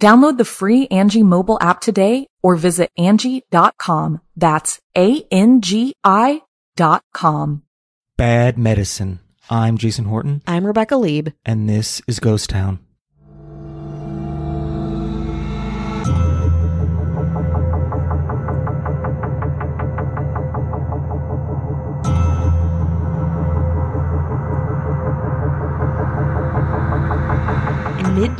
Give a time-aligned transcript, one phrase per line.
[0.00, 4.20] Download the free Angi mobile app today or visit Angi.com.
[4.36, 6.42] That's A-N-G-I
[6.76, 7.62] dot com.
[8.16, 9.18] Bad Medicine.
[9.50, 11.30] I'm Jason Horton, I'm Rebecca Leib.
[11.46, 12.78] and this is Ghost Town.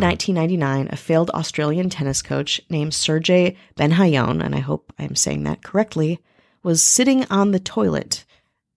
[0.01, 5.65] 1999, a failed Australian tennis coach named Sergey Benhayon, and I hope I'm saying that
[5.65, 6.21] correctly,
[6.63, 8.25] was sitting on the toilet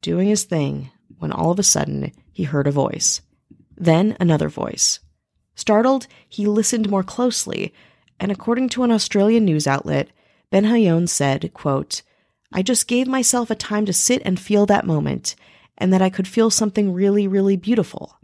[0.02, 3.22] doing his thing when all of a sudden he heard a voice.
[3.78, 5.00] Then another voice.
[5.53, 7.72] Startled, he listened more closely,
[8.19, 10.09] and according to an Australian news outlet,
[10.52, 12.02] Benhayon said, quote,
[12.52, 15.35] I just gave myself a time to sit and feel that moment,
[15.78, 18.17] and that I could feel something really, really beautiful.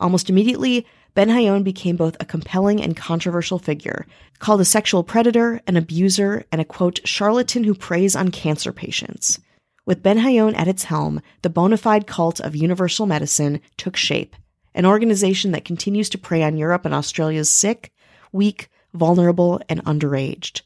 [0.00, 4.06] Almost immediately, Ben Hayon became both a compelling and controversial figure,
[4.38, 9.40] called a sexual predator, an abuser, and a quote, charlatan who preys on cancer patients.
[9.84, 14.36] With Ben Hayon at its helm, the bona fide cult of universal medicine took shape,
[14.74, 17.92] an organization that continues to prey on Europe and Australia's sick,
[18.30, 20.62] weak, vulnerable, and underaged.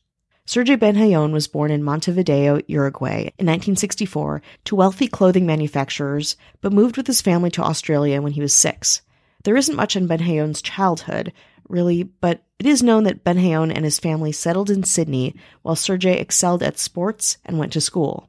[0.47, 6.73] Sergey Ben Hayon was born in Montevideo, Uruguay in 1964 to wealthy clothing manufacturers, but
[6.73, 9.01] moved with his family to Australia when he was six.
[9.45, 11.33] There isn't much in Ben Hayon's childhood,
[11.69, 15.77] really, but it is known that Ben Hayon and his family settled in Sydney while
[15.77, 18.29] Sergey excelled at sports and went to school.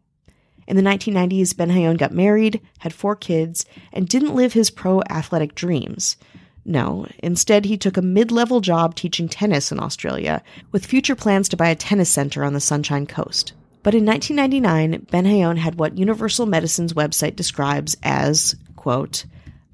[0.68, 5.02] In the 1990s, Ben Hayon got married, had four kids, and didn't live his pro
[5.10, 6.18] athletic dreams.
[6.66, 11.48] No, instead, he took a mid level job teaching tennis in Australia, with future plans
[11.50, 13.54] to buy a tennis center on the Sunshine Coast.
[13.84, 19.26] But in 1999, Ben Hayon had what Universal Medicine's website describes as, quote,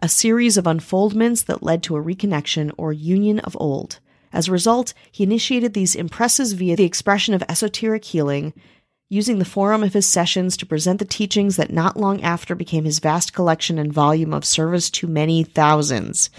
[0.01, 4.00] a series of unfoldments that led to a reconnection or union of old.
[4.34, 8.53] As a result, he initiated these impresses via the expression of esoteric healing,
[9.09, 12.85] using the forum of his sessions to present the teachings that not long after became
[12.85, 16.29] his vast collection and volume of service to many thousands.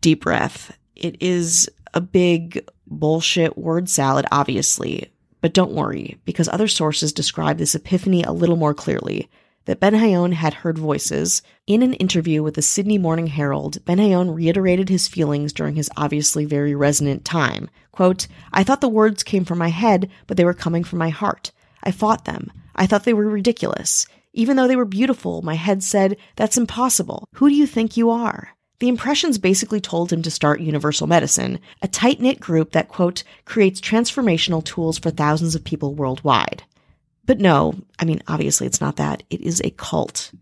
[0.00, 0.76] Deep breath.
[0.96, 5.12] It is a big bullshit word salad, obviously,
[5.42, 9.28] but don't worry, because other sources describe this epiphany a little more clearly
[9.66, 11.42] that Ben Hayon had heard voices.
[11.66, 15.90] In an interview with the Sydney Morning Herald, Ben Hayon reiterated his feelings during his
[15.96, 17.68] obviously very resonant time.
[17.92, 21.10] Quote, I thought the words came from my head, but they were coming from my
[21.10, 21.52] heart.
[21.82, 22.50] I fought them.
[22.74, 24.06] I thought they were ridiculous.
[24.32, 27.28] Even though they were beautiful, my head said, That's impossible.
[27.34, 28.50] Who do you think you are?
[28.78, 33.22] The impressions basically told him to start Universal Medicine, a tight knit group that, quote,
[33.46, 36.64] creates transformational tools for thousands of people worldwide.
[37.26, 39.24] But no, I mean, obviously it's not that.
[39.30, 40.32] It is a cult.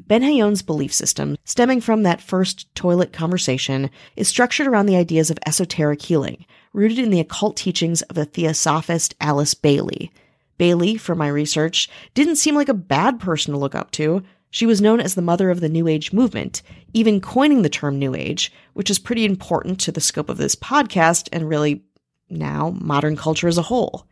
[0.00, 5.30] Ben Hayon's belief system, stemming from that first toilet conversation, is structured around the ideas
[5.30, 10.10] of esoteric healing, rooted in the occult teachings of the theosophist Alice Bailey.
[10.56, 14.22] Bailey, from my research, didn't seem like a bad person to look up to.
[14.50, 16.62] She was known as the mother of the New Age movement,
[16.94, 20.56] even coining the term New Age, which is pretty important to the scope of this
[20.56, 21.84] podcast and really
[22.30, 24.06] now modern culture as a whole.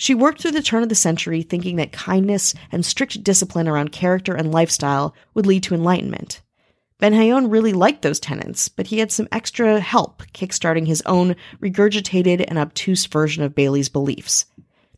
[0.00, 3.90] She worked through the turn of the century thinking that kindness and strict discipline around
[3.90, 6.40] character and lifestyle would lead to enlightenment.
[7.00, 11.34] Ben Hayon really liked those tenets, but he had some extra help kickstarting his own
[11.60, 14.46] regurgitated and obtuse version of Bailey's beliefs.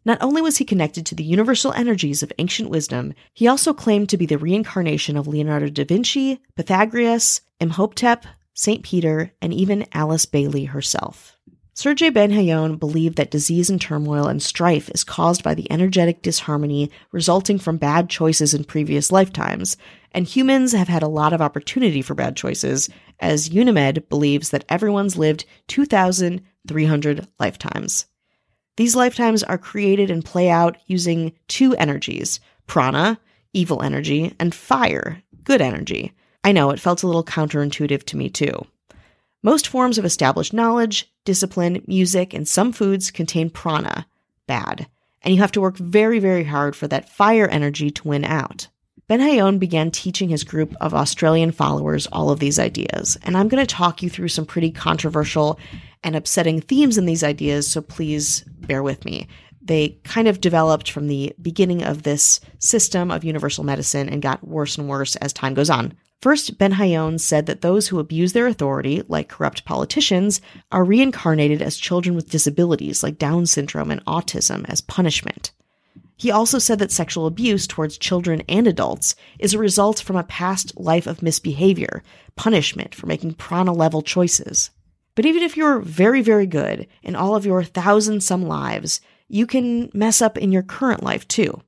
[0.05, 4.11] Not only was he connected to the universal energies of ancient wisdom, he also claimed
[4.11, 8.83] to be the reincarnation of Leonardo da Vinci, Pythagoras, Imhotep, St.
[8.83, 11.39] Peter, and even Alice Bailey herself.
[11.81, 16.21] Sergey Ben Hayon believed that disease and turmoil and strife is caused by the energetic
[16.21, 19.79] disharmony resulting from bad choices in previous lifetimes,
[20.13, 24.67] and humans have had a lot of opportunity for bad choices, as Unimed believes that
[24.69, 28.05] everyone's lived 2,300 lifetimes.
[28.77, 33.19] These lifetimes are created and play out using two energies prana,
[33.55, 36.13] evil energy, and fire, good energy.
[36.45, 38.67] I know it felt a little counterintuitive to me too.
[39.43, 44.07] Most forms of established knowledge, discipline, music, and some foods contain prana,
[44.47, 44.87] bad,
[45.23, 48.69] and you have to work very, very hard for that fire energy to win out.
[49.09, 53.49] Ben Hayon began teaching his group of Australian followers all of these ideas, and I'm
[53.49, 55.59] going to talk you through some pretty controversial
[56.05, 59.27] and upsetting themes in these ideas, so please bear with me.
[59.63, 64.47] They kind of developed from the beginning of this system of universal medicine and got
[64.47, 65.95] worse and worse as time goes on.
[66.21, 71.63] First, Ben Hayon said that those who abuse their authority, like corrupt politicians, are reincarnated
[71.63, 75.53] as children with disabilities like Down syndrome and autism as punishment.
[76.19, 80.25] He also said that sexual abuse towards children and adults is a result from a
[80.25, 82.03] past life of misbehavior,
[82.37, 84.69] punishment for making prana level choices.
[85.15, 89.47] But even if you're very, very good in all of your thousand some lives, you
[89.47, 91.63] can mess up in your current life too.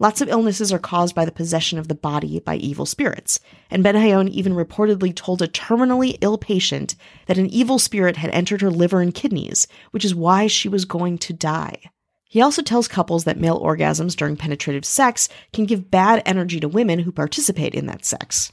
[0.00, 3.38] Lots of illnesses are caused by the possession of the body by evil spirits,
[3.70, 6.96] and Ben Hayon even reportedly told a terminally ill patient
[7.26, 10.84] that an evil spirit had entered her liver and kidneys, which is why she was
[10.84, 11.78] going to die.
[12.28, 16.66] He also tells couples that male orgasms during penetrative sex can give bad energy to
[16.66, 18.50] women who participate in that sex.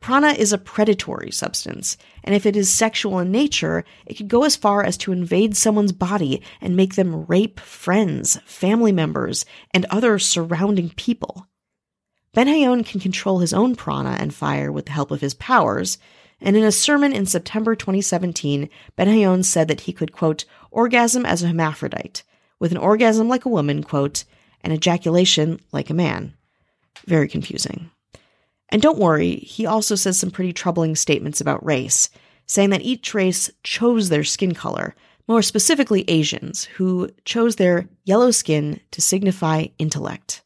[0.00, 4.44] Prana is a predatory substance, and if it is sexual in nature, it could go
[4.44, 9.84] as far as to invade someone's body and make them rape friends, family members, and
[9.90, 11.46] other surrounding people.
[12.32, 15.98] Ben Hayon can control his own prana and fire with the help of his powers,
[16.40, 21.26] and in a sermon in September 2017, Ben Hayon said that he could, quote, orgasm
[21.26, 22.22] as a hermaphrodite,
[22.58, 24.24] with an orgasm like a woman, quote,
[24.62, 26.34] and ejaculation like a man.
[27.06, 27.90] Very confusing.
[28.70, 32.08] And don't worry, he also says some pretty troubling statements about race,
[32.46, 34.94] saying that each race chose their skin color,
[35.28, 40.42] more specifically Asians, who chose their yellow skin to signify intellect.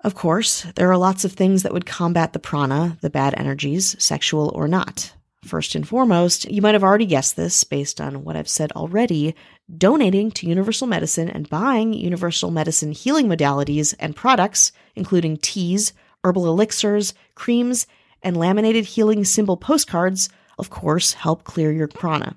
[0.00, 3.96] Of course, there are lots of things that would combat the prana, the bad energies,
[4.02, 5.14] sexual or not.
[5.44, 9.34] First and foremost, you might have already guessed this based on what I've said already.
[9.78, 15.92] Donating to Universal Medicine and buying Universal Medicine healing modalities and products, including teas,
[16.24, 17.86] herbal elixirs, creams,
[18.22, 20.28] and laminated healing symbol postcards,
[20.58, 22.34] of course, help clear your prana.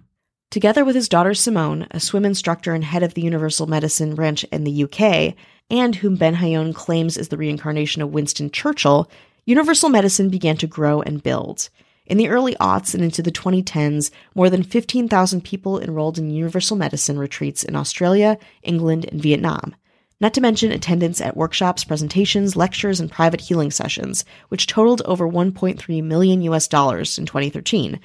[0.51, 4.43] Together with his daughter Simone, a swim instructor and head of the Universal Medicine branch
[4.45, 5.35] in the UK,
[5.69, 9.09] and whom Ben Hayon claims is the reincarnation of Winston Churchill,
[9.45, 11.69] Universal Medicine began to grow and build.
[12.05, 16.77] In the early aughts and into the 2010s, more than 15,000 people enrolled in universal
[16.77, 19.75] medicine retreats in Australia, England, and Vietnam.
[20.19, 25.29] Not to mention attendance at workshops, presentations, lectures, and private healing sessions, which totaled over
[25.29, 27.99] 1.3 million US dollars in 2013.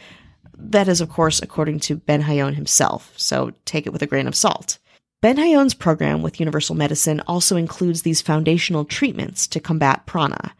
[0.59, 4.29] That is, of course, according to Ben Hayon himself, so take it with a grain
[4.29, 4.79] of salt.
[5.23, 10.53] Ben Hayon's program with Universal Medicine also includes these foundational treatments to combat prana.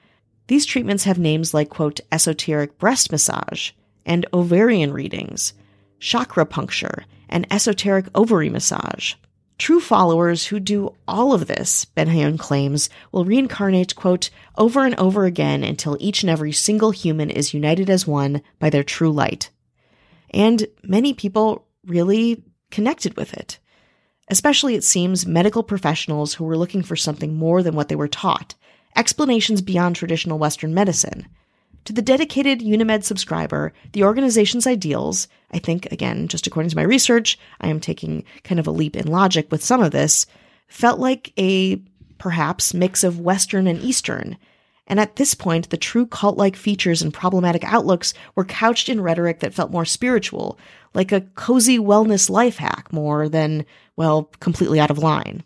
[0.47, 3.73] These treatments have names like, quote, esoteric breast massage
[4.07, 5.53] and ovarian readings,
[5.99, 9.15] chakra puncture, and esoteric ovary massage.
[9.63, 14.29] True followers who do all of this, Ben claims, will reincarnate, quote,
[14.59, 18.71] over and over again until each and every single human is united as one by
[18.71, 19.51] their true light.
[20.31, 22.43] And many people really
[22.73, 23.61] connected with it.
[24.27, 28.09] Especially, it seems, medical professionals who were looking for something more than what they were
[28.09, 28.57] taught,
[28.97, 31.29] explanations beyond traditional Western medicine.
[31.87, 36.83] To the dedicated Unimed subscriber, the organization's ideals, I think, again, just according to my
[36.83, 40.27] research, I am taking kind of a leap in logic with some of this,
[40.69, 41.83] felt like a
[42.19, 44.37] perhaps mix of Western and Eastern.
[44.87, 49.01] And at this point, the true cult like features and problematic outlooks were couched in
[49.01, 50.59] rhetoric that felt more spiritual,
[50.95, 53.65] like a cozy wellness life hack more than,
[53.97, 55.43] well, completely out of line.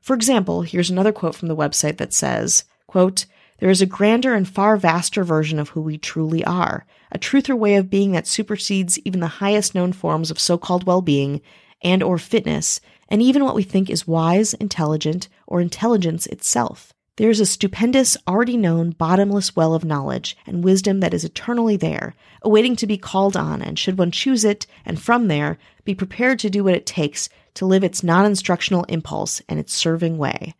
[0.00, 3.26] For example, here's another quote from the website that says, quote,
[3.60, 7.48] there is a grander and far vaster version of who we truly are, a truth
[7.48, 11.40] or way of being that supersedes even the highest known forms of so-called well-being
[11.82, 16.92] and or fitness, and even what we think is wise, intelligent, or intelligence itself.
[17.16, 21.76] There is a stupendous, already known, bottomless well of knowledge and wisdom that is eternally
[21.76, 25.94] there, awaiting to be called on, and should one choose it, and from there, be
[25.94, 30.16] prepared to do what it takes to live its non instructional impulse and its serving
[30.16, 30.54] way.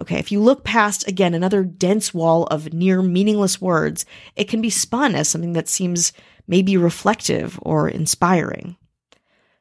[0.00, 4.60] Okay, if you look past, again, another dense wall of near meaningless words, it can
[4.60, 6.12] be spun as something that seems
[6.48, 8.76] maybe reflective or inspiring.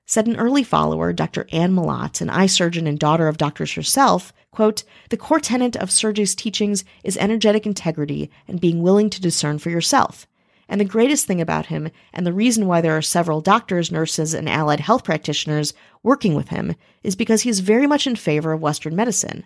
[0.05, 1.47] Said an early follower, Dr.
[1.51, 5.91] Anne Malatt, an eye surgeon and daughter of doctors herself, quote, the core tenet of
[5.91, 10.27] Sergey's teachings is energetic integrity and being willing to discern for yourself.
[10.67, 14.33] And the greatest thing about him, and the reason why there are several doctors, nurses,
[14.33, 18.51] and allied health practitioners working with him, is because he is very much in favor
[18.53, 19.45] of Western medicine.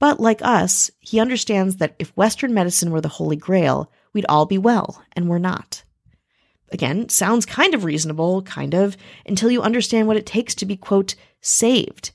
[0.00, 4.46] But like us, he understands that if Western medicine were the holy grail, we'd all
[4.46, 5.84] be well, and we're not.
[6.72, 10.76] Again, sounds kind of reasonable, kind of, until you understand what it takes to be,
[10.76, 12.12] quote, saved.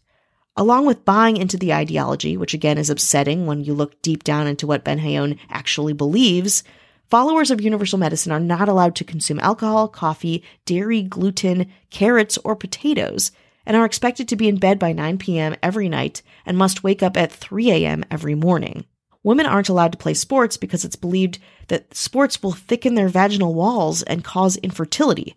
[0.57, 4.47] Along with buying into the ideology, which again is upsetting when you look deep down
[4.47, 6.63] into what Ben Hayon actually believes,
[7.09, 12.55] followers of universal medicine are not allowed to consume alcohol, coffee, dairy, gluten, carrots, or
[12.55, 13.31] potatoes,
[13.65, 15.55] and are expected to be in bed by 9 p.m.
[15.61, 18.03] every night and must wake up at 3 a.m.
[18.11, 18.85] every morning.
[19.23, 23.55] Women aren't allowed to play sports because it's believed that sports will thicken their vaginal
[23.55, 25.35] walls and cause infertility,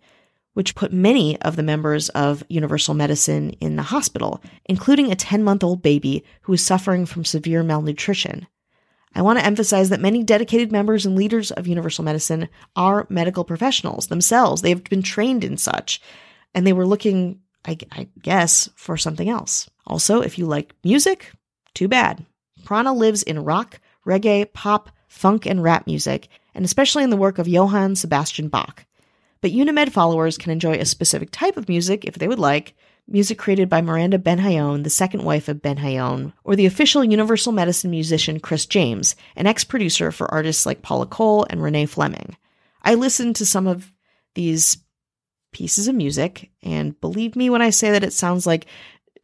[0.53, 5.43] which put many of the members of Universal Medicine in the hospital, including a 10
[5.43, 8.47] month old baby who is suffering from severe malnutrition.
[9.15, 13.45] I want to emphasize that many dedicated members and leaders of Universal Medicine are medical
[13.45, 14.63] professionals themselves.
[14.63, 16.01] They've been trained in such,
[16.55, 19.69] and they were looking, I, I guess, for something else.
[19.87, 21.33] Also, if you like music,
[21.75, 22.25] too bad.
[22.65, 27.39] Prana lives in rock, reggae, pop, funk, and rap music, and especially in the work
[27.39, 28.85] of Johann Sebastian Bach.
[29.41, 32.75] But Unimed followers can enjoy a specific type of music if they would like,
[33.07, 37.05] music created by Miranda Ben Hayon, the second wife of Ben Hayon, or the official
[37.05, 41.87] Universal Medicine musician Chris James, an ex producer for artists like Paula Cole and Renee
[41.87, 42.37] Fleming.
[42.83, 43.93] I listened to some of
[44.35, 44.79] these
[45.53, 48.67] pieces of music, and believe me when I say that it sounds like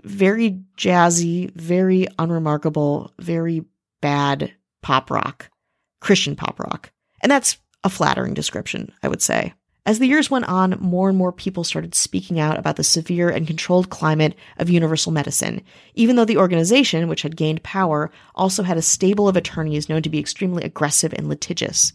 [0.03, 3.65] very jazzy, very unremarkable, very
[4.01, 4.53] bad
[4.83, 5.51] pop rock,
[6.01, 6.93] Christian pop rock.
[7.23, 9.55] And that's a flattering description, I would say.
[9.87, 13.29] As the years went on, more and more people started speaking out about the severe
[13.29, 15.61] and controlled climate of universal medicine,
[15.95, 20.01] even though the organization, which had gained power, also had a stable of attorneys known
[20.01, 21.93] to be extremely aggressive and litigious.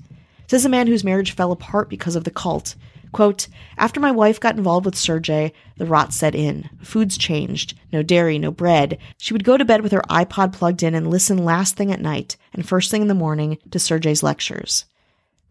[0.48, 2.75] Says a man whose marriage fell apart because of the cult,
[3.12, 3.48] Quote,
[3.78, 6.70] after my wife got involved with Sergey, the rot set in.
[6.82, 7.78] Foods changed.
[7.92, 9.00] No dairy, no bread.
[9.18, 12.01] She would go to bed with her iPod plugged in and listen last thing at
[12.01, 14.86] night and first thing in the morning to Sergey's lectures.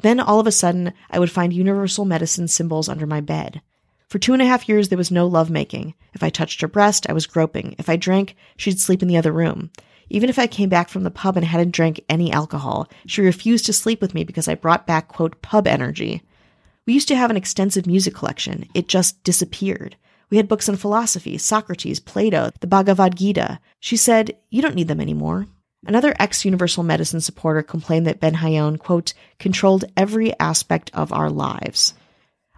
[0.00, 3.60] Then all of a sudden, I would find universal medicine symbols under my bed.
[4.08, 5.94] For two and a half years, there was no lovemaking.
[6.14, 7.74] If I touched her breast, I was groping.
[7.78, 9.70] If I drank, she'd sleep in the other room.
[10.08, 13.66] Even if I came back from the pub and hadn't drank any alcohol, she refused
[13.66, 16.22] to sleep with me because I brought back, quote, pub energy.
[16.88, 18.66] We used to have an extensive music collection.
[18.72, 19.96] It just disappeared.
[20.30, 23.60] We had books on philosophy, Socrates, Plato, the Bhagavad Gita.
[23.78, 25.48] She said, You don't need them anymore.
[25.86, 31.28] Another ex Universal Medicine supporter complained that Ben Hayon, quote, controlled every aspect of our
[31.28, 31.92] lives.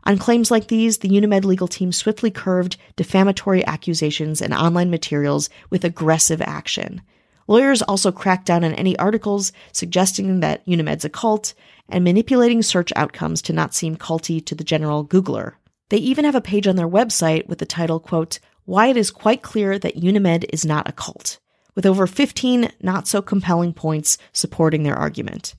[0.04, 5.50] On claims like these, the Unimed legal team swiftly curved defamatory accusations and online materials
[5.70, 7.02] with aggressive action.
[7.48, 11.52] Lawyers also cracked down on any articles suggesting that Unimed's a cult
[11.90, 15.54] and manipulating search outcomes to not seem culty to the general Googler.
[15.90, 19.10] They even have a page on their website with the title, quote, Why it is
[19.10, 21.38] quite clear that Unimed is not a cult,
[21.74, 25.54] with over 15 not so compelling points supporting their argument.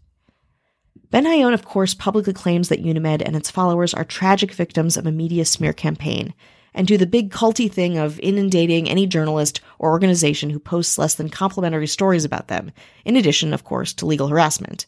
[1.09, 5.11] Ben of course, publicly claims that Unimed and its followers are tragic victims of a
[5.11, 6.33] media smear campaign
[6.73, 11.15] and do the big culty thing of inundating any journalist or organization who posts less
[11.15, 12.71] than complimentary stories about them,
[13.03, 14.85] in addition, of course, to legal harassment.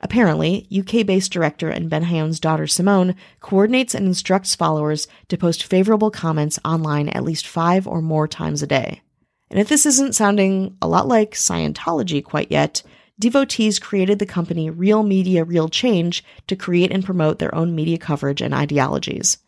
[0.00, 5.64] Apparently, UK based director and Ben Hayon's daughter Simone coordinates and instructs followers to post
[5.64, 9.02] favorable comments online at least five or more times a day.
[9.50, 12.82] And if this isn't sounding a lot like Scientology quite yet,
[13.18, 17.98] devotees created the company Real Media Real Change to create and promote their own media
[17.98, 19.38] coverage and ideologies.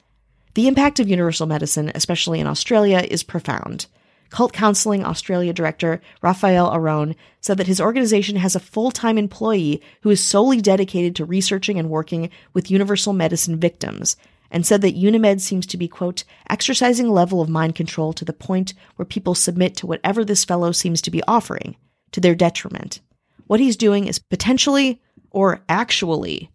[0.55, 3.87] The impact of universal medicine, especially in Australia, is profound.
[4.33, 10.11] Cult Counseling Australia director Raphael Aron said that his organization has a full-time employee who
[10.11, 14.17] is solely dedicated to researching and working with universal medicine victims,
[14.51, 18.25] and said that Unimed seems to be, quote, exercising a level of mind control to
[18.25, 21.77] the point where people submit to whatever this fellow seems to be offering,
[22.11, 23.01] to their detriment.
[23.49, 26.51] What he's doing is potentially, or actually,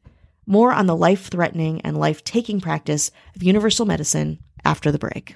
[0.47, 5.35] more on the life threatening and life taking practice of universal medicine after the break.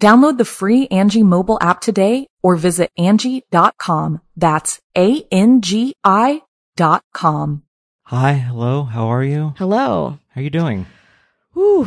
[0.00, 4.20] Download the free Angi mobile app today or visit Angi.com.
[4.36, 6.42] That's A-N-G-I
[6.76, 7.62] dot com.
[8.08, 9.54] Hi, hello, how are you?
[9.56, 10.18] Hello.
[10.34, 10.86] How are you doing?
[11.56, 11.86] Ooh,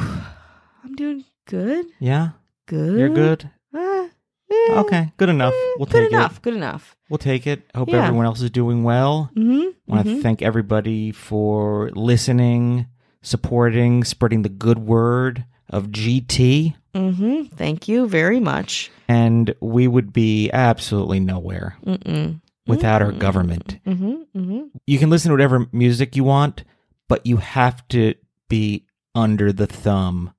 [0.83, 1.85] I'm doing good.
[1.99, 2.29] Yeah?
[2.65, 2.97] Good.
[2.97, 3.49] You're good?
[3.75, 4.07] Uh,
[4.51, 5.53] eh, Okay, good enough.
[5.53, 6.37] eh, We'll good take enough.
[6.37, 6.41] it.
[6.41, 6.95] Good enough.
[7.09, 7.69] We'll take it.
[7.75, 8.05] Hope Yeah.
[8.05, 9.29] everyone else is doing well.
[9.35, 9.67] Mm-hmm.
[9.93, 12.87] want to thank everybody for listening,
[13.21, 16.75] supporting, spreading the good word of GT.
[16.95, 17.55] Mm-hmm.
[17.55, 18.89] Thank you very much.
[19.07, 22.41] And we would be absolutely nowhere Mm-mm.
[22.65, 23.79] without our government.
[23.85, 24.13] Mm-hmm.
[24.39, 24.61] Mm-hmm.
[24.85, 26.63] You can listen to whatever music you want,
[27.07, 28.15] but you have to
[28.49, 30.33] be under the thumb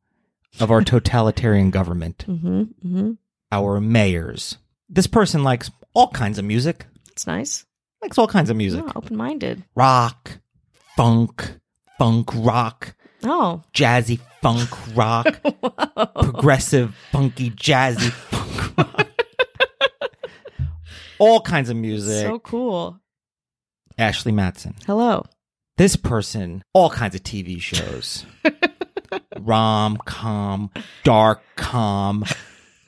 [0.61, 2.61] of our totalitarian government, Mm-hmm.
[2.63, 3.13] Mm-hmm.
[3.53, 4.59] our mayors.
[4.89, 7.65] This person likes all kinds of music, It's nice.
[8.03, 9.65] likes all kinds of music Oh, open-minded.
[9.75, 10.39] rock,
[10.97, 11.59] funk,
[11.99, 12.95] funk rock,
[13.25, 13.63] Oh.
[13.75, 15.27] jazzy funk rock,
[16.23, 19.09] progressive, funky, jazzy funk rock.
[21.19, 22.27] all kinds of music.
[22.27, 22.99] so cool.
[23.99, 24.75] Ashley Matson.
[24.87, 25.25] Hello.
[25.77, 28.25] this person all kinds of TV shows.
[29.39, 30.71] Rom com,
[31.05, 32.25] dark com,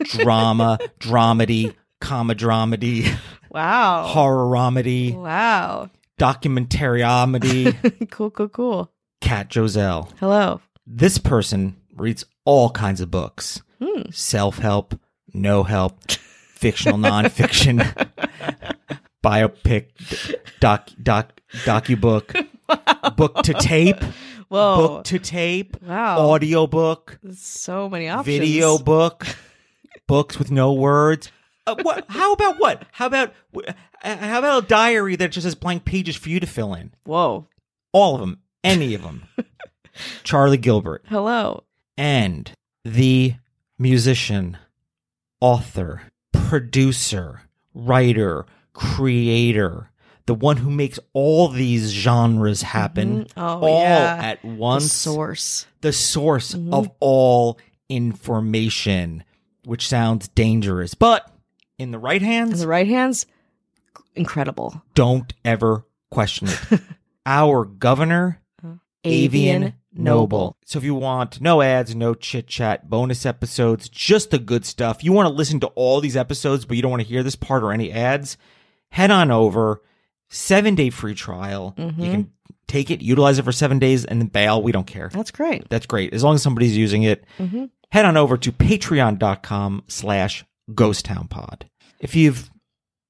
[0.04, 3.12] drama, dramedy, comma dramedy,
[3.50, 4.04] Wow.
[4.06, 5.90] horror romedy, Wow.
[6.18, 8.92] documentariomedy, cool, cool, cool.
[9.20, 10.10] Cat Joselle.
[10.18, 10.60] Hello.
[10.86, 13.62] This person reads all kinds of books.
[13.82, 14.10] Hmm.
[14.10, 14.98] Self help,
[15.32, 17.78] no help, fictional nonfiction,
[19.24, 19.86] biopic,
[20.60, 22.34] doc doc docu-book,
[23.16, 24.02] book to tape,
[24.48, 24.76] Whoa.
[24.76, 26.18] book to tape, wow.
[26.18, 28.26] audiobook, so many options.
[28.26, 29.26] video book,
[30.06, 31.30] books with no words.
[31.66, 32.04] Uh, what?
[32.08, 32.84] How about what?
[32.92, 33.32] How about
[34.02, 36.92] uh, how about a diary that just has blank pages for you to fill in?
[37.04, 37.46] Whoa.
[37.92, 39.24] All of them, any of them.
[40.22, 41.64] Charlie Gilbert Hello.
[41.96, 42.50] and
[42.84, 43.34] the
[43.78, 44.56] musician,
[45.40, 46.02] author,
[46.32, 47.42] producer,
[47.74, 49.90] writer, creator,
[50.26, 53.30] the one who makes all these genres happen Mhm.
[53.36, 54.18] Oh, all yeah.
[54.22, 54.92] at The once.
[54.92, 55.66] source.
[55.80, 56.72] the source Mhm.
[56.72, 57.58] of all
[57.88, 59.24] information,
[59.64, 61.30] which sounds dangerous, but
[61.78, 63.26] in the right In hands, the right hands,
[64.14, 64.82] incredible.
[64.94, 66.80] don't ever question it.
[67.26, 68.40] Our governor,
[69.04, 70.56] Avian Noble.
[70.64, 75.02] So if you want no ads, no chit chat, bonus episodes, just the good stuff,
[75.02, 77.36] you want to listen to all these episodes, but you don't want to hear this
[77.36, 78.36] part or any ads,
[78.90, 79.82] head on over.
[80.32, 81.74] Seven day free trial.
[81.76, 81.98] Mhm.
[81.98, 82.30] You can
[82.68, 84.62] take it, utilize it for seven days, and then bail.
[84.62, 85.10] We don't care.
[85.12, 85.68] That's great.
[85.68, 86.14] That's great.
[86.14, 91.62] As long as somebody's using it, hmm head on over to patreon.com slash ghosttownpod.
[91.98, 92.48] If you've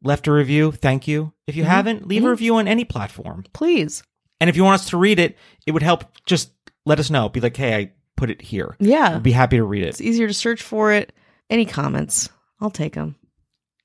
[0.02, 1.34] left a review, thank you.
[1.46, 1.66] If you Mhm.
[1.66, 2.30] haven't, leave a Mhm.
[2.30, 3.44] review on any platform.
[3.52, 4.02] Please.
[4.40, 6.50] And if you want us to read it, it would help just
[6.86, 7.28] let us know.
[7.28, 8.76] Be like, hey, I put it here.
[8.78, 9.16] Yeah.
[9.16, 9.88] I'd be happy to read it.
[9.88, 11.12] It's easier to search for it.
[11.48, 12.28] Any comments?
[12.60, 13.16] I'll take them.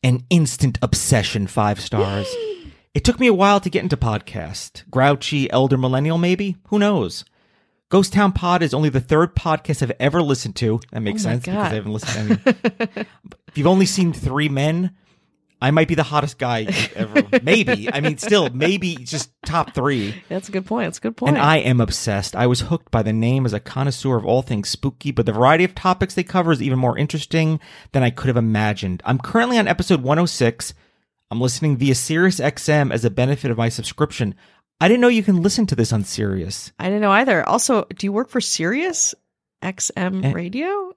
[0.03, 2.27] An instant obsession, five stars.
[2.93, 4.89] it took me a while to get into podcast.
[4.89, 6.57] Grouchy elder millennial, maybe?
[6.67, 7.25] Who knows?
[7.89, 10.79] Ghost Town Pod is only the third podcast I've ever listened to.
[10.91, 13.07] That makes Oh sense because I haven't listened to any.
[13.47, 14.95] if you've only seen three men,
[15.61, 16.65] I might be the hottest guy
[16.95, 17.23] ever.
[17.41, 17.89] maybe.
[17.91, 20.13] I mean, still, maybe just top three.
[20.29, 20.87] That's a good point.
[20.87, 21.35] That's a good point.
[21.35, 22.35] And I am obsessed.
[22.35, 25.31] I was hooked by the name as a connoisseur of all things spooky, but the
[25.31, 27.59] variety of topics they cover is even more interesting
[27.93, 29.01] than I could have imagined.
[29.05, 30.73] I'm currently on episode 106.
[31.31, 34.35] I'm listening via Sirius XM as a benefit of my subscription.
[34.79, 36.73] I didn't know you can listen to this on Sirius.
[36.77, 37.47] I didn't know either.
[37.47, 39.15] Also, do you work for Sirius
[39.63, 40.91] XM Eh, Radio?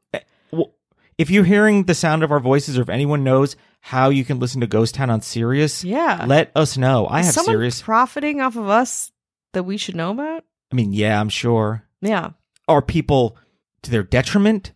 [0.51, 0.75] Well,
[1.17, 4.39] if you're hearing the sound of our voices or if anyone knows how you can
[4.39, 6.25] listen to Ghost Town on Sirius, Yeah.
[6.27, 7.07] let us know.
[7.07, 7.83] I Is have someone Sirius.
[7.83, 9.11] profiting off of us
[9.53, 10.45] that we should know about?
[10.73, 11.85] I mean, yeah, I'm sure.
[12.03, 12.31] Yeah.
[12.67, 13.37] Are people
[13.83, 14.73] to their detriment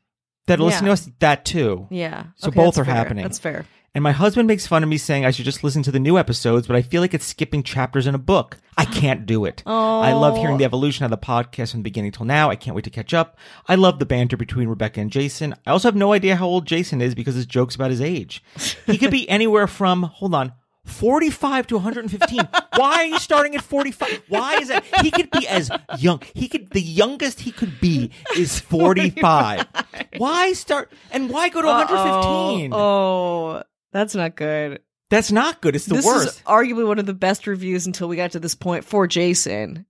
[0.46, 1.10] that listen to us?
[1.18, 1.86] That too.
[1.90, 2.24] Yeah.
[2.36, 2.94] So Okay, both are fair.
[2.94, 3.22] happening.
[3.24, 3.66] That's fair.
[3.94, 6.16] And my husband makes fun of me saying I should just listen to the new
[6.16, 8.56] episodes, but I feel like it's skipping chapters in a book.
[8.78, 9.62] I can't do it.
[9.66, 10.00] Oh.
[10.00, 12.48] I love hearing the evolution of the podcast from the beginning till now.
[12.48, 13.36] I can't wait to catch up.
[13.68, 15.54] I love the banter between Rebecca and Jason.
[15.66, 18.42] I also have no idea how old Jason is because his joke's about his age.
[18.86, 20.54] He could be anywhere from, hold on,
[20.86, 22.48] 45 to 115.
[22.76, 24.22] Why are you starting at 45?
[24.28, 24.84] Why is that?
[25.02, 26.22] He could be as young.
[26.34, 29.66] He could, the youngest he could be is 45.
[30.16, 32.72] Why start, and why go to 115?
[32.72, 32.78] Uh-oh.
[32.78, 34.80] Oh, that's not good.
[35.10, 35.76] That's not good.
[35.76, 36.28] It's the this worst.
[36.38, 39.84] is arguably one of the best reviews until we got to this point for Jason.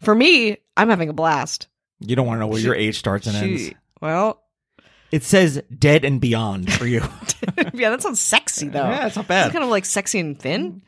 [0.00, 1.68] For me, I'm having a blast.
[1.98, 3.70] you don't want to know where your age starts and ends.
[4.00, 4.42] Well,
[5.12, 7.00] It says dead and beyond for you.
[7.74, 8.78] yeah, that sounds sexy though.
[8.88, 9.52] yeah, it's not It's bad.
[9.52, 10.82] kind of like sexy and thin.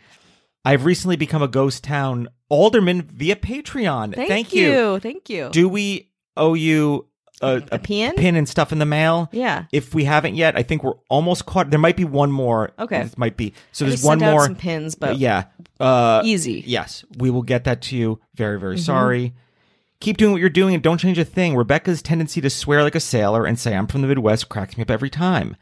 [0.64, 4.14] I've recently become a ghost town alderman via Patreon.
[4.14, 5.00] Thank, Thank you.
[5.00, 5.50] Thank you.
[5.50, 7.08] Do we owe you
[7.42, 8.14] a, A pin?
[8.14, 9.28] pin and stuff in the mail.
[9.32, 9.64] Yeah.
[9.72, 11.70] If we haven't yet, I think we're almost caught.
[11.70, 12.72] There might be one more.
[12.78, 13.02] Okay.
[13.02, 13.52] This might be.
[13.72, 14.44] So I there's one more.
[14.44, 15.44] some pins, but yeah.
[15.80, 16.62] Uh, easy.
[16.66, 18.20] Yes, we will get that to you.
[18.34, 18.82] Very, very Mm-hmm.
[18.84, 19.34] sorry.
[20.00, 21.54] Keep doing what you're doing and don't change a thing.
[21.56, 24.82] Rebecca's tendency to swear like a sailor and say I'm from the Midwest cracks me
[24.82, 25.56] up every time.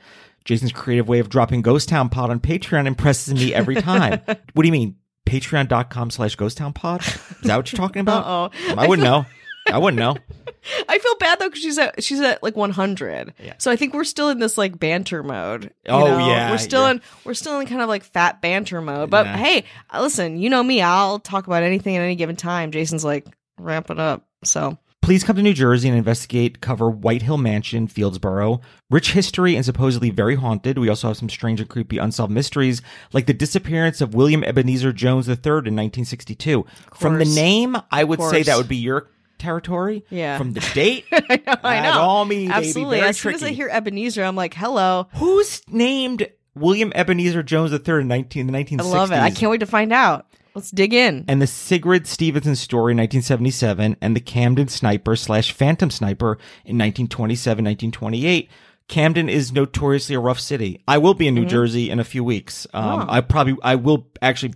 [0.47, 4.21] Jason's creative way of dropping Ghost Town Pod on Patreon impresses me every time.
[4.27, 4.97] what do you mean?
[5.27, 7.03] Patreon.com slash Ghost Town Pod?
[7.03, 8.25] Is that what you're talking about?
[8.53, 8.75] Uh-oh.
[8.79, 9.27] I wouldn't know.
[9.72, 10.16] I wouldn't know.
[10.88, 13.35] I feel bad though because she's at she's at like 100.
[13.42, 13.54] Yeah.
[13.59, 15.72] So I think we're still in this like banter mode.
[15.88, 16.26] Oh, know?
[16.26, 16.92] yeah, we're still yeah.
[16.92, 19.11] in we're still in kind of like fat banter mode.
[19.11, 19.37] But Yeah.
[19.37, 22.72] hey, listen, you know me, I'll talk about anything at any given time.
[22.72, 23.26] Jason's like
[23.59, 24.26] ramp it up.
[24.44, 28.61] So Please come to New Jersey and investigate, cover White Hill Mansion, Fieldsboro.
[28.90, 30.78] Rich history and supposedly very haunted.
[30.78, 34.92] We also have some strange and creepy unsolved mysteries, like the disappearance of William Ebenezer
[34.92, 36.66] Jones III in 1962.
[36.94, 39.09] From the name, I would say that would be your
[39.40, 40.05] territory.
[40.11, 40.38] Yeah.
[40.38, 42.00] From the date, I know, I know.
[42.00, 42.53] all me, baby.
[42.53, 42.98] Absolutely.
[42.98, 45.09] Very as soon as I hear Ebenezer, I'm like, hello.
[45.14, 48.81] Who's named William Ebenezer Jones III in 19, the 1960s?
[48.81, 49.16] I love it.
[49.18, 50.26] I can't wait to find out.
[50.55, 51.24] Let's dig in.
[51.29, 56.33] and the Sigrid Stevenson story in 1977 and the Camden Sniper slash Phantom Sniper
[56.64, 58.50] in 1927, 1928.
[58.88, 60.83] Camden is notoriously a rough city.
[60.88, 62.66] I will be in New Jersey in a few weeks.
[62.74, 63.07] Um, Oh.
[63.09, 64.55] I probably, I will actually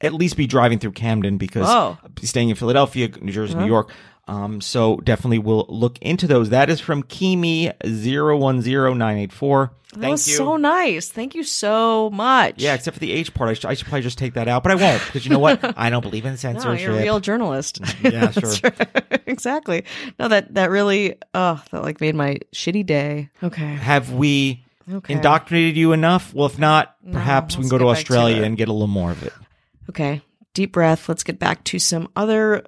[0.00, 1.96] at least be driving through Camden because Oh.
[2.02, 3.92] I'll be staying in Philadelphia, New Jersey, New York.
[4.30, 6.50] Um, so definitely we'll look into those.
[6.50, 9.72] That is from Kimi 010984.
[9.92, 10.36] that Thank was you.
[10.36, 11.08] so nice.
[11.08, 12.54] Thank you so much.
[12.58, 13.50] yeah, except for the H part.
[13.50, 15.38] I should, I should probably just take that out, but I won't because you know
[15.40, 15.74] what?
[15.78, 16.86] I don't believe in No, censorship.
[16.86, 17.80] you're a real journalist.
[18.02, 18.70] Yeah, sure.
[18.78, 19.22] right.
[19.26, 19.84] exactly.
[20.18, 23.30] No, that that really oh, that like made my shitty day.
[23.42, 23.74] Okay.
[23.74, 25.14] Have we Okay.
[25.14, 26.32] indoctrinated you enough?
[26.34, 28.72] Well, if not, perhaps we can go to get back to Australia and get a
[28.72, 29.32] little more of it.
[29.88, 30.22] Okay.
[30.54, 31.08] Deep breath.
[31.08, 32.64] Let's get back to some other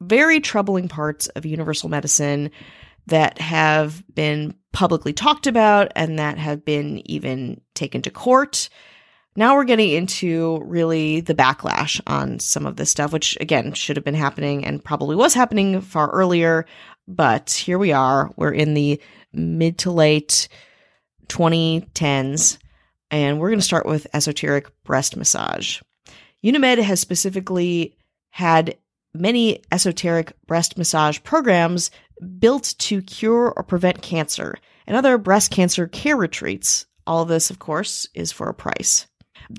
[0.00, 2.50] very troubling parts of universal medicine
[3.06, 8.68] that have been publicly talked about and that have been even taken to court.
[9.36, 13.96] Now we're getting into really the backlash on some of this stuff, which again should
[13.96, 16.66] have been happening and probably was happening far earlier.
[17.06, 18.30] But here we are.
[18.36, 19.00] We're in the
[19.32, 20.48] mid to late
[21.28, 22.58] 2010s,
[23.10, 25.80] and we're going to start with esoteric breast massage.
[26.42, 27.96] Unimed has specifically
[28.30, 28.76] had
[29.16, 31.90] many esoteric breast massage programs
[32.38, 36.86] built to cure or prevent cancer and other breast cancer care retreats.
[37.06, 39.06] All of this, of course, is for a price.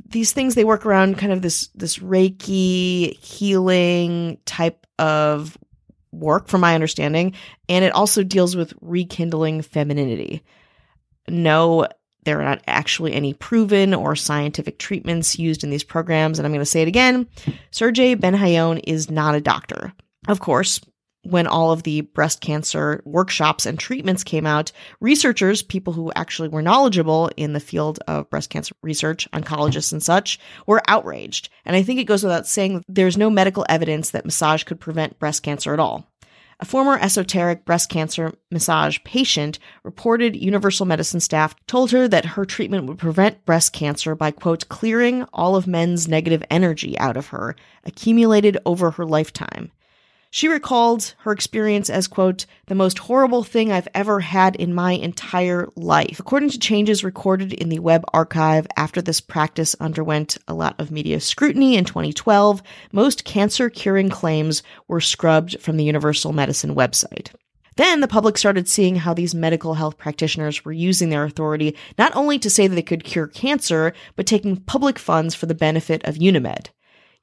[0.09, 5.57] These things they work around kind of this this Reiki healing type of
[6.11, 7.33] work, from my understanding,
[7.69, 10.43] and it also deals with rekindling femininity.
[11.29, 11.87] No,
[12.27, 16.37] there are not actually any proven or scientific treatments used in these programs.
[16.37, 17.25] And I'm going to say it again
[17.71, 19.93] Sergey Benhayon is not a doctor.
[20.27, 20.81] Of course,
[21.23, 26.49] when all of the breast cancer workshops and treatments came out, researchers, people who actually
[26.49, 31.49] were knowledgeable in the field of breast cancer research, oncologists and such, were outraged.
[31.65, 35.19] And I think it goes without saying there's no medical evidence that massage could prevent
[35.19, 36.05] breast cancer at all.
[36.59, 42.45] A former esoteric breast cancer massage patient reported Universal Medicine staff told her that her
[42.45, 47.27] treatment would prevent breast cancer by, quote, clearing all of men's negative energy out of
[47.27, 49.71] her, accumulated over her lifetime.
[50.37, 54.91] She recalled her experience as, quote, the most horrible thing I've ever had in my
[54.91, 56.19] entire life.
[56.19, 60.91] According to changes recorded in the web archive after this practice underwent a lot of
[60.91, 67.31] media scrutiny in 2012, most cancer curing claims were scrubbed from the Universal Medicine website.
[67.75, 72.15] Then the public started seeing how these medical health practitioners were using their authority not
[72.15, 76.03] only to say that they could cure cancer, but taking public funds for the benefit
[76.03, 76.69] of Unimed.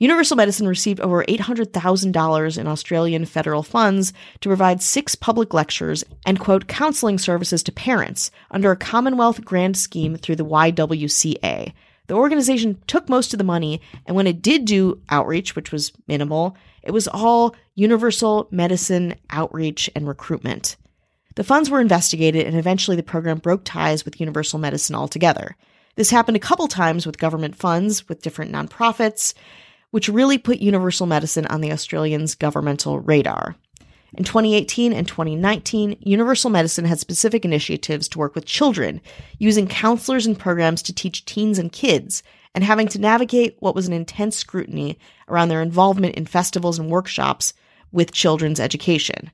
[0.00, 6.40] Universal Medicine received over $800,000 in Australian federal funds to provide six public lectures and,
[6.40, 11.72] quote, counseling services to parents under a Commonwealth grant scheme through the YWCA.
[12.07, 15.92] The organization took most of the money, and when it did do outreach, which was
[16.09, 20.76] minimal, it was all universal medicine outreach and recruitment.
[21.37, 25.57] The funds were investigated, and eventually the program broke ties with Universal Medicine altogether.
[25.96, 29.35] This happened a couple times with government funds, with different nonprofits,
[29.94, 33.54] which really put Universal Medicine on the Australians' governmental radar.
[34.14, 39.00] In 2018 and 2019, Universal Medicine had specific initiatives to work with children,
[39.38, 42.24] using counselors and programs to teach teens and kids,
[42.57, 46.90] and having to navigate what was an intense scrutiny around their involvement in festivals and
[46.90, 47.54] workshops
[47.92, 49.30] with children's education.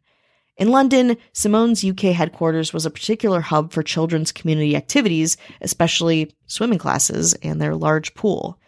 [0.59, 6.79] In London, Simone's UK headquarters was a particular hub for children's community activities, especially swimming
[6.79, 8.60] classes and their large pool.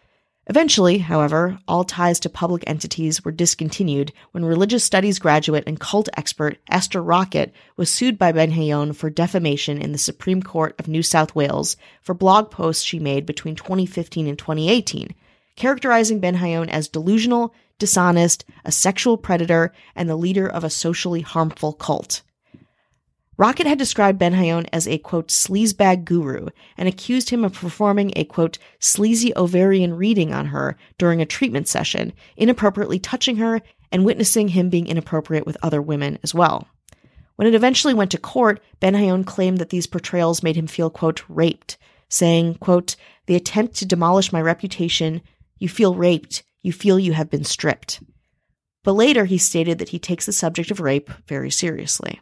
[0.48, 6.09] Eventually, however, all ties to public entities were discontinued when religious studies graduate and cult
[6.16, 11.02] expert Esther Rockett was sued by Benayoun for defamation in the Supreme Court of New
[11.02, 15.14] South Wales for blog posts she made between 2015 and 2018,
[15.55, 21.72] characterizing Benayoun as delusional, dishonest, a sexual predator, and the leader of a socially harmful
[21.72, 22.22] cult.
[23.38, 28.25] Rockett had described Benayoun as a quote sleazebag guru and accused him of performing a
[28.25, 34.49] quote sleazy ovarian reading on her during a treatment session, inappropriately touching her and witnessing
[34.49, 36.68] him being inappropriate with other women as well.
[37.37, 41.23] When it eventually went to court, Benayoun claimed that these portrayals made him feel quote
[41.29, 41.79] raped,
[42.11, 45.23] saying quote the attempt to demolish my reputation,
[45.59, 48.03] you feel raped, you feel you have been stripped.
[48.85, 52.21] But later he stated that he takes the subject of rape very seriously.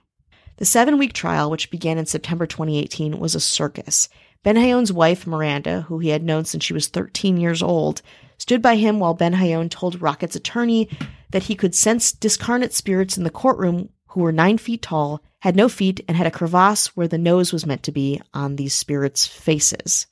[0.60, 4.10] The seven week trial, which began in September 2018, was a circus.
[4.44, 8.02] Benayoun's wife, Miranda, who he had known since she was 13 years old,
[8.36, 10.90] stood by him while Benayoun told Rockett's attorney
[11.30, 15.56] that he could sense discarnate spirits in the courtroom who were nine feet tall, had
[15.56, 18.74] no feet, and had a crevasse where the nose was meant to be on these
[18.74, 20.08] spirits' faces.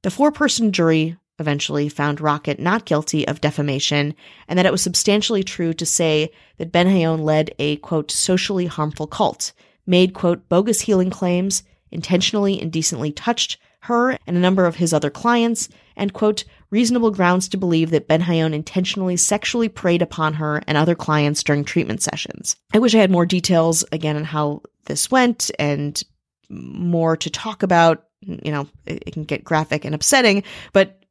[0.00, 4.14] The four person jury eventually found Rockett not guilty of defamation
[4.48, 9.06] and that it was substantially true to say that Benayoun led a, quote, socially harmful
[9.06, 9.52] cult
[9.86, 14.92] made, quote, bogus healing claims, intentionally and indecently touched her and a number of his
[14.92, 20.60] other clients, and, quote, reasonable grounds to believe that Benayoun intentionally sexually preyed upon her
[20.66, 22.56] and other clients during treatment sessions.
[22.74, 26.02] I wish I had more details again on how this went and
[26.50, 28.04] more to talk about.
[28.20, 31.04] You know, it can get graphic and upsetting, but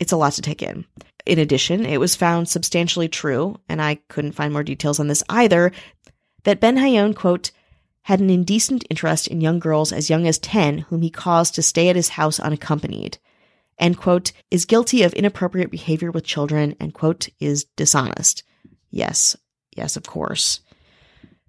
[0.00, 0.86] it's a lot to take in.
[1.26, 5.22] In addition, it was found substantially true, and I couldn't find more details on this
[5.28, 5.72] either,
[6.44, 7.50] that Ben Hayon, quote,
[8.06, 11.62] had an indecent interest in young girls as young as 10 whom he caused to
[11.62, 13.18] stay at his house unaccompanied,
[13.96, 18.44] quote, is guilty of inappropriate behavior with children, quote, is dishonest.
[18.90, 19.36] Yes,
[19.76, 20.60] yes, of course.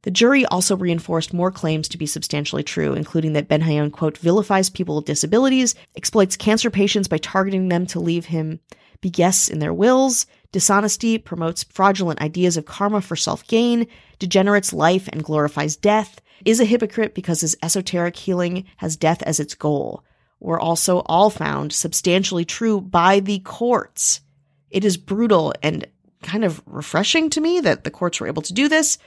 [0.02, 4.72] The jury also reinforced more claims to be substantially true, including that Benayoun, quote, vilifies
[4.72, 8.62] people with disabilities, exploits cancer patients by targeting them to leave him
[9.02, 13.86] be guests in their wills, dishonesty, promotes fraudulent ideas of karma for self gain,
[14.18, 19.40] degenerates life and glorifies death, is a hypocrite because his esoteric healing has death as
[19.40, 20.04] its goal,
[20.40, 24.22] were also all found substantially true by the courts.
[24.70, 25.88] It is brutal and
[26.22, 28.98] kind of refreshing to me that the courts were able to do this.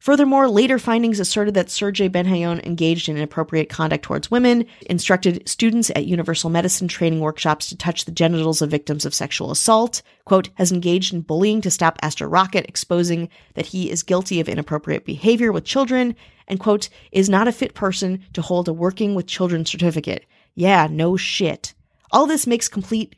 [0.00, 5.90] Furthermore, later findings asserted that Sergei Benayoun engaged in inappropriate conduct towards women, instructed students
[5.94, 10.48] at Universal Medicine training workshops to touch the genitals of victims of sexual assault, quote,
[10.54, 15.04] has engaged in bullying to stop Esther Rockett, exposing that he is guilty of inappropriate
[15.04, 16.16] behavior with children,
[16.48, 20.24] and quote, is not a fit person to hold a working with children certificate.
[20.54, 21.74] Yeah, no shit.
[22.10, 23.16] All this makes complete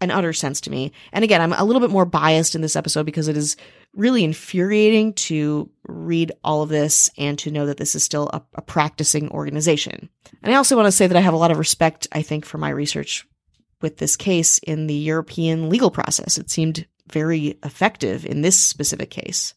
[0.00, 0.92] and utter sense to me.
[1.12, 3.56] And again, I'm a little bit more biased in this episode because it is
[3.94, 8.42] really infuriating to read all of this and to know that this is still a,
[8.54, 10.10] a practicing organization.
[10.42, 12.44] And I also want to say that I have a lot of respect, I think,
[12.44, 13.26] for my research
[13.80, 16.38] with this case in the European legal process.
[16.38, 19.54] It seemed very effective in this specific case.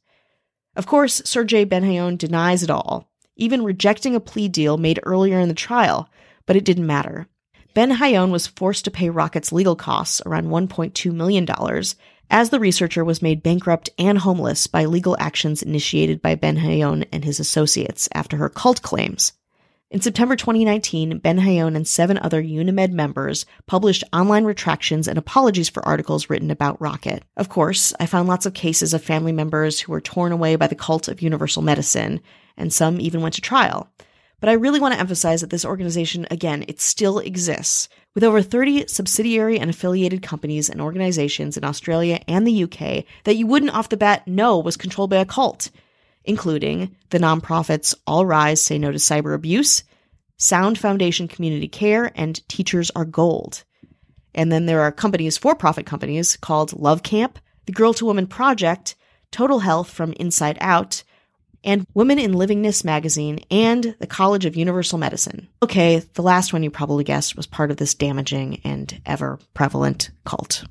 [0.76, 5.50] Of course, Sergei Benayoun denies it all, even rejecting a plea deal made earlier in
[5.50, 6.10] the trial,
[6.46, 7.28] but it didn't matter.
[7.76, 11.48] Benayoun was forced to pay Rockett's legal costs, around $1.2 million,
[12.32, 17.24] as the researcher was made bankrupt and homeless by legal actions initiated by Benayoun and
[17.24, 19.34] his associates after her cult claims.
[19.92, 25.84] In September 2019, Benayoun and seven other Unimed members published online retractions and apologies for
[25.84, 27.24] articles written about Rockett.
[27.38, 30.68] Of course, I found lots of cases of family members who were torn away by
[30.68, 32.22] the cult of universal medicine,
[32.56, 33.92] and some even went to trial.
[34.40, 37.90] But I really want to emphasize that this organization, again, it still exists.
[38.16, 43.36] With over 30 subsidiary and affiliated companies and organizations in Australia and the UK that
[43.36, 45.70] you wouldn't off the bat know was controlled by a cult,
[46.24, 49.84] including the nonprofits All Rise Say No to Cyber Abuse,
[50.38, 53.64] Sound Foundation Community Care, and Teachers Are Gold.
[54.34, 58.28] And then there are companies, for profit companies, called Love Camp, the Girl to Woman
[58.28, 58.96] Project,
[59.32, 61.04] Total Health from Inside Out,
[61.64, 65.48] and Women in Livingness magazine, and the College of Universal Medicine.
[65.62, 70.12] Okay, the last one you probably guessed was part of this damaging and ever prevalent
[70.26, 70.64] cult.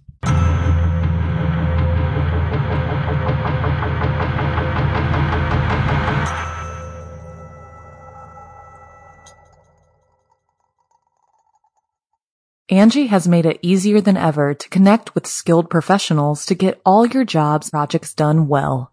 [12.70, 17.06] Angi has made it easier than ever to connect with skilled professionals to get all
[17.06, 18.92] your jobs projects done well.